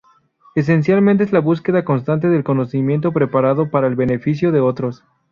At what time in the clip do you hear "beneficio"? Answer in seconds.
3.95-4.51